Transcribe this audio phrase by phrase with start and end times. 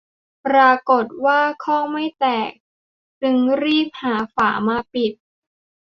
[0.45, 2.51] ปรากฏว่าข้องไม่แตก
[3.21, 5.13] จึงรีบหาฝามาปิด